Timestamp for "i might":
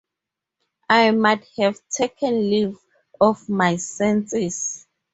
0.89-1.47